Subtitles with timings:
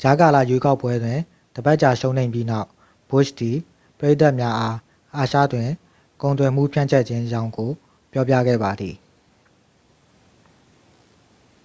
[0.00, 1.18] ကြားကာလရွေးကောက်ပွဲတွင်
[1.54, 2.68] တစ်ပတ်ကြာရှုံးနိမ့်ပြီးနောက်
[3.08, 3.56] ဘွတ်ရှ်သည်
[3.98, 4.76] ပရိသတ်များအား
[5.16, 5.68] အာရှတွင်
[6.22, 7.70] ကုန်သွယ်မှုဖြန့်ကျက်ခြင်းအကြောင်းကို
[8.12, 8.96] ပြောပြခဲ့ပါသည်